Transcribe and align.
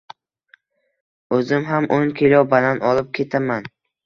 Oʻzim 1.37 1.67
ham 1.67 1.89
oʻn 1.99 2.09
kilo 2.23 2.41
banan 2.55 2.83
olib 2.95 3.13
ketaman. 3.21 3.71